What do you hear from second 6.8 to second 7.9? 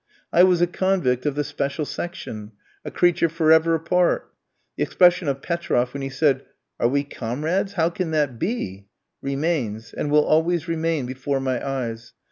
we comrades,